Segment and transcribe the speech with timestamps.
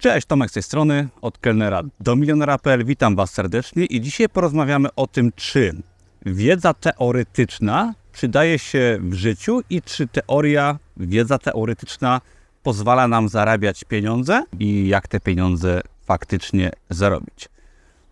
[0.00, 2.84] Cześć, Tomek z tej strony, od kelnera do milionera.pl.
[2.84, 5.72] Witam Was serdecznie i dzisiaj porozmawiamy o tym, czy
[6.26, 12.20] wiedza teoretyczna przydaje się w życiu i czy teoria, wiedza teoretyczna
[12.62, 17.48] pozwala nam zarabiać pieniądze i jak te pieniądze faktycznie zarobić.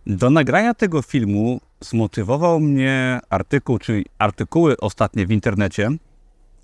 [0.07, 5.89] Do nagrania tego filmu zmotywował mnie artykuł, czyli artykuły ostatnie w internecie.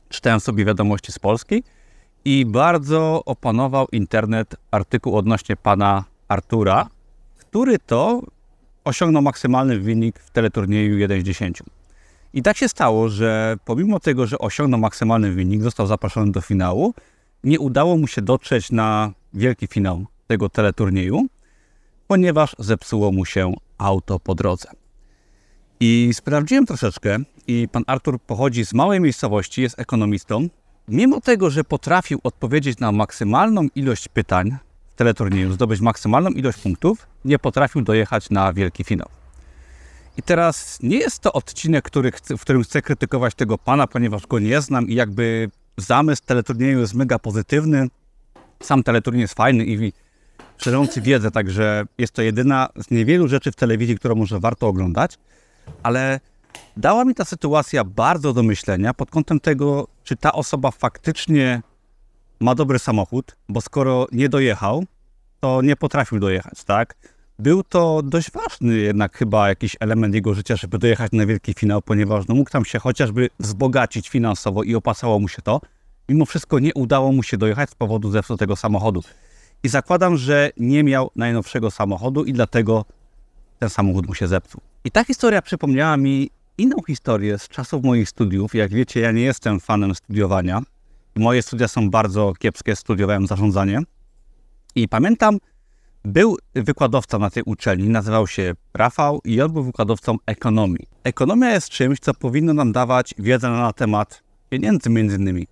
[0.10, 1.64] Czytałem sobie wiadomości z Polski
[2.26, 6.88] i bardzo opanował internet artykuł odnośnie pana Artura,
[7.38, 8.22] który to
[8.84, 11.64] osiągnął maksymalny wynik w teleturnieju 1 z 10.
[12.34, 16.94] I tak się stało, że pomimo tego, że osiągnął maksymalny wynik, został zaproszony do finału,
[17.44, 21.26] nie udało mu się dotrzeć na wielki finał tego teleturnieju,
[22.08, 24.70] ponieważ zepsuło mu się auto po drodze.
[25.80, 27.18] I sprawdziłem troszeczkę
[27.48, 30.48] i pan Artur pochodzi z małej miejscowości, jest ekonomistą.
[30.88, 34.58] Mimo tego, że potrafił odpowiedzieć na maksymalną ilość pytań
[34.94, 39.08] w teleturnieju, zdobyć maksymalną ilość punktów, nie potrafił dojechać na wielki finał.
[40.18, 44.40] I teraz nie jest to odcinek, który w którym chcę krytykować tego pana, ponieważ go
[44.40, 47.88] nie znam i jakby zamysł teleturnieju jest mega pozytywny.
[48.64, 49.94] Sam teleturniej jest fajny i
[50.58, 55.18] szerzący wiedzę, także jest to jedyna z niewielu rzeczy w telewizji, którą może warto oglądać,
[55.84, 56.20] ale
[56.78, 61.62] dała mi ta sytuacja bardzo do myślenia pod kątem tego, czy ta osoba faktycznie
[62.40, 64.86] ma dobry samochód, bo skoro nie dojechał,
[65.40, 66.96] to nie potrafił dojechać, tak?
[67.40, 71.82] Był to dość ważny jednak chyba jakiś element jego życia, żeby dojechać na wielki finał,
[71.82, 75.62] ponieważ no, mógł tam się chociażby wzbogacić finansowo i opłacało mu się to.
[76.10, 79.04] Mimo wszystko nie udało mu się dojechać z powodu zepsutego samochodu.
[79.64, 82.86] I zakładam, że nie miał najnowszego samochodu i dlatego
[83.60, 84.62] ten samochód mu się zepsuł.
[84.84, 88.56] I ta historia przypomniała mi inną historię z czasów moich studiów.
[88.56, 90.62] Jak wiecie, ja nie jestem fanem studiowania.
[91.16, 93.82] Moje studia są bardzo kiepskie, studiowałem zarządzanie.
[94.76, 95.38] I pamiętam,
[96.06, 100.88] był wykładowca na tej uczelni, nazywał się Rafał i on był wykładowcą ekonomii.
[101.04, 105.48] Ekonomia jest czymś, co powinno nam dawać wiedzę na temat pieniędzy między innymi.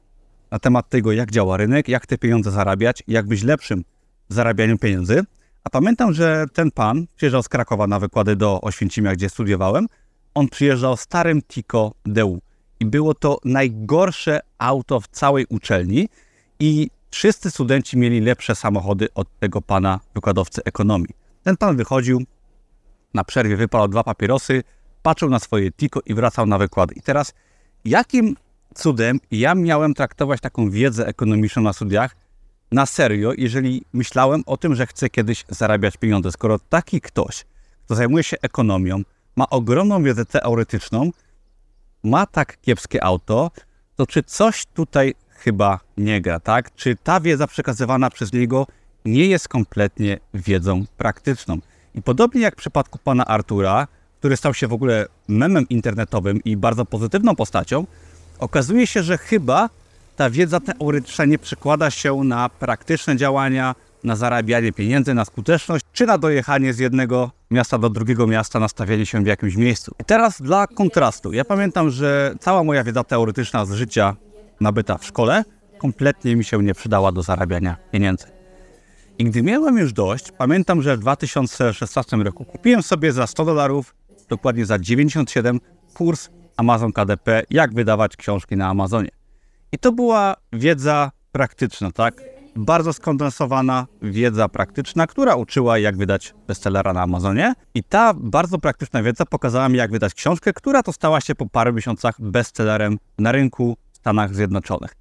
[0.51, 3.83] Na temat tego, jak działa rynek, jak te pieniądze zarabiać, jak być lepszym
[4.29, 5.23] w zarabianiu pieniędzy.
[5.63, 9.87] A pamiętam, że ten pan przyjeżdżał z Krakowa na wykłady do Oświęcimia, gdzie studiowałem.
[10.33, 12.41] On przyjeżdżał starym Tico DU
[12.79, 16.09] i było to najgorsze auto w całej uczelni
[16.59, 21.15] i wszyscy studenci mieli lepsze samochody od tego pana wykładowcy ekonomii.
[21.43, 22.23] Ten pan wychodził,
[23.13, 24.63] na przerwie wypalał dwa papierosy,
[25.01, 26.93] patrzył na swoje Tico i wracał na wykłady.
[26.95, 27.33] I teraz
[27.85, 28.35] jakim
[28.75, 32.15] cudem ja miałem traktować taką wiedzę ekonomiczną na studiach
[32.71, 37.45] na serio, jeżeli myślałem o tym, że chcę kiedyś zarabiać pieniądze, skoro taki ktoś,
[37.85, 39.01] kto zajmuje się ekonomią,
[39.35, 41.11] ma ogromną wiedzę teoretyczną,
[42.03, 43.51] ma tak kiepskie auto,
[43.95, 46.75] to czy coś tutaj chyba nie gra, tak?
[46.75, 48.67] Czy ta wiedza przekazywana przez niego
[49.05, 51.57] nie jest kompletnie wiedzą praktyczną?
[51.95, 53.87] I podobnie jak w przypadku pana Artura,
[54.19, 57.85] który stał się w ogóle memem internetowym i bardzo pozytywną postacią,
[58.39, 59.69] okazuje się, że chyba
[60.15, 66.05] ta wiedza teoretyczna nie przekłada się na praktyczne działania, na zarabianie pieniędzy, na skuteczność, czy
[66.05, 69.95] na dojechanie z jednego miasta do drugiego miasta, nastawienie się w jakimś miejscu.
[69.99, 71.33] I teraz dla kontrastu.
[71.33, 74.15] Ja pamiętam, że cała moja wiedza teoretyczna z życia
[74.61, 75.43] nabyta w szkole
[75.83, 78.27] kompletnie mi się nie przydała do zarabiania pieniędzy.
[79.17, 83.95] I gdy miałem już dość, pamiętam, że w 2016 roku kupiłem sobie za 100 dolarów,
[84.29, 85.59] dokładnie za 97,
[85.93, 89.09] kurs Amazon KDP, jak wydawać książki na Amazonie.
[89.71, 92.32] I to była wiedza praktyczna, tak?
[92.55, 97.53] Bardzo skondensowana wiedza praktyczna, która uczyła, jak wydać bestsellera na Amazonie.
[97.73, 101.49] I ta bardzo praktyczna wiedza pokazała mi, jak wydać książkę, która to stała się po
[101.49, 104.91] paru miesiącach bestsellerem na rynku w Stanach Zjednoczonych.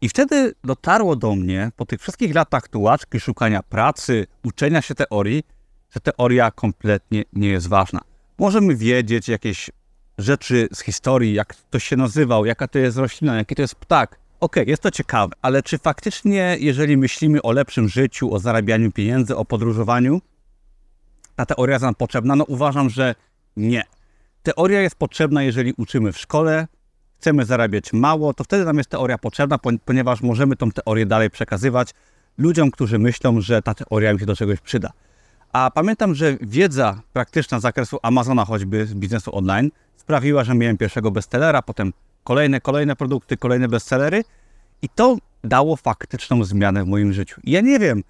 [0.00, 5.42] I wtedy dotarło do mnie, po tych wszystkich latach tułaczki, szukania pracy, uczenia się teorii,
[5.90, 8.00] że teoria kompletnie nie jest ważna.
[8.38, 9.70] Możemy wiedzieć jakieś
[10.18, 14.18] rzeczy z historii, jak to się nazywał, jaka to jest roślina, jaki to jest ptak.
[14.40, 18.92] Okej, okay, jest to ciekawe, ale czy faktycznie, jeżeli myślimy o lepszym życiu, o zarabianiu
[18.92, 20.20] pieniędzy, o podróżowaniu,
[21.36, 22.36] ta teoria jest nam potrzebna?
[22.36, 23.14] No uważam, że
[23.56, 23.84] nie.
[24.42, 26.66] Teoria jest potrzebna, jeżeli uczymy w szkole,
[27.20, 31.94] chcemy zarabiać mało, to wtedy nam jest teoria potrzebna, ponieważ możemy tą teorię dalej przekazywać
[32.38, 34.90] ludziom, którzy myślą, że ta teoria im się do czegoś przyda.
[35.52, 40.76] A pamiętam, że wiedza praktyczna z zakresu Amazona, choćby z biznesu online, sprawiła, że miałem
[40.76, 41.92] pierwszego bestsellera, potem
[42.24, 44.24] kolejne, kolejne produkty, kolejne bestsellery
[44.82, 47.40] i to dało faktyczną zmianę w moim życiu.
[47.44, 48.02] I ja nie wiem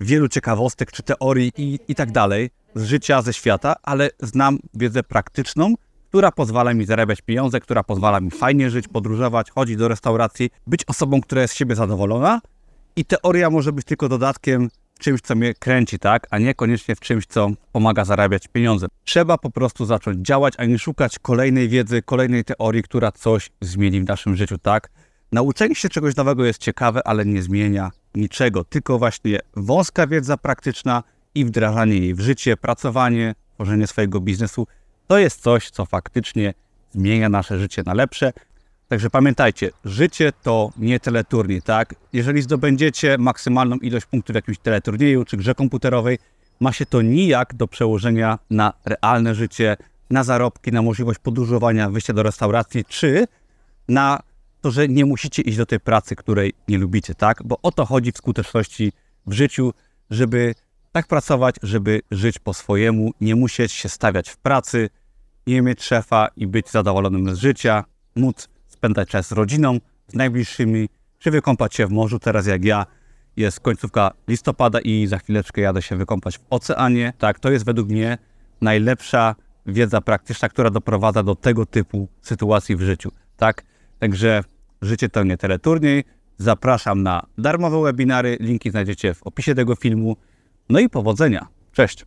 [0.00, 5.02] wielu ciekawostek czy teorii i, i tak dalej z życia, ze świata, ale znam wiedzę
[5.02, 5.74] praktyczną,
[6.08, 10.84] która pozwala mi zarabiać pieniądze, która pozwala mi fajnie żyć, podróżować, chodzić do restauracji, być
[10.84, 12.40] osobą, która jest z siebie zadowolona
[12.96, 14.68] i teoria może być tylko dodatkiem
[15.00, 18.86] czymś, co mnie kręci, tak, a niekoniecznie w czymś, co pomaga zarabiać pieniądze.
[19.04, 24.00] Trzeba po prostu zacząć działać, a nie szukać kolejnej wiedzy, kolejnej teorii, która coś zmieni
[24.00, 24.90] w naszym życiu, tak.
[25.32, 31.02] Nauczenie się czegoś nowego jest ciekawe, ale nie zmienia niczego, tylko właśnie wąska wiedza praktyczna
[31.34, 34.66] i wdrażanie jej w życie, pracowanie, tworzenie swojego biznesu,
[35.06, 36.54] to jest coś, co faktycznie
[36.90, 38.32] zmienia nasze życie na lepsze.
[38.90, 41.94] Także pamiętajcie, życie to nie teleturniej, tak?
[42.12, 46.18] Jeżeli zdobędziecie maksymalną ilość punktów w jakimś teleturnieju czy grze komputerowej,
[46.60, 49.76] ma się to nijak do przełożenia na realne życie,
[50.10, 53.26] na zarobki, na możliwość podróżowania, wyjścia do restauracji, czy
[53.88, 54.20] na
[54.60, 57.42] to, że nie musicie iść do tej pracy, której nie lubicie, tak?
[57.44, 58.92] Bo o to chodzi w skuteczności
[59.26, 59.72] w życiu,
[60.10, 60.54] żeby
[60.92, 64.90] tak pracować, żeby żyć po swojemu, nie musieć się stawiać w pracy,
[65.46, 67.84] nie mieć szefa i być zadowolonym z życia,
[68.16, 68.48] móc
[68.80, 69.78] spędzać czas z rodziną,
[70.08, 70.88] z najbliższymi,
[71.18, 72.86] czy wykąpać się w morzu, teraz jak ja,
[73.36, 77.12] jest końcówka listopada i za chwileczkę jadę się wykąpać w oceanie.
[77.18, 78.18] Tak, to jest według mnie
[78.60, 79.34] najlepsza
[79.66, 83.10] wiedza praktyczna, która doprowadza do tego typu sytuacji w życiu.
[83.36, 83.62] Tak,
[83.98, 84.44] także
[84.82, 86.04] życie to nie teleturniej.
[86.38, 90.16] Zapraszam na darmowe webinary, linki znajdziecie w opisie tego filmu.
[90.68, 91.46] No i powodzenia.
[91.72, 92.06] Cześć.